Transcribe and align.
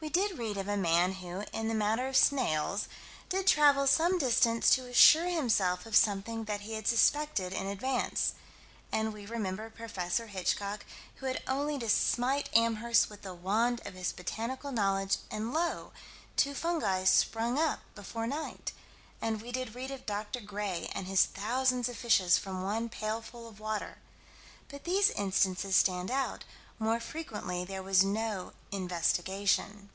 We 0.00 0.08
did 0.08 0.38
read 0.38 0.56
of 0.58 0.68
a 0.68 0.76
man 0.76 1.14
who, 1.14 1.44
in 1.52 1.66
the 1.66 1.74
matter 1.74 2.06
of 2.06 2.16
snails, 2.16 2.86
did 3.30 3.48
travel 3.48 3.88
some 3.88 4.16
distance 4.16 4.70
to 4.70 4.86
assure 4.88 5.26
himself 5.26 5.86
of 5.86 5.96
something 5.96 6.44
that 6.44 6.60
he 6.60 6.74
had 6.74 6.86
suspected 6.86 7.52
in 7.52 7.66
advance; 7.66 8.34
and 8.92 9.12
we 9.12 9.26
remember 9.26 9.68
Prof. 9.70 9.96
Hitchcock, 9.96 10.86
who 11.16 11.26
had 11.26 11.42
only 11.48 11.80
to 11.80 11.88
smite 11.88 12.48
Amherst 12.54 13.10
with 13.10 13.22
the 13.22 13.34
wand 13.34 13.80
of 13.84 13.94
his 13.94 14.12
botanical 14.12 14.70
knowledge, 14.70 15.16
and 15.32 15.52
lo! 15.52 15.90
two 16.36 16.54
fungi 16.54 17.02
sprang 17.02 17.58
up 17.58 17.80
before 17.96 18.28
night; 18.28 18.70
and 19.20 19.42
we 19.42 19.50
did 19.50 19.74
read 19.74 19.90
of 19.90 20.06
Dr. 20.06 20.40
Gray 20.40 20.88
and 20.94 21.08
his 21.08 21.24
thousands 21.24 21.88
of 21.88 21.96
fishes 21.96 22.38
from 22.38 22.62
one 22.62 22.88
pailful 22.88 23.48
of 23.48 23.58
water 23.58 23.98
but 24.68 24.84
these 24.84 25.10
instances 25.10 25.74
stand 25.74 26.08
out; 26.08 26.44
more 26.80 27.00
frequently 27.00 27.64
there 27.64 27.82
was 27.82 28.04
no 28.04 28.52
"investigation." 28.70 29.86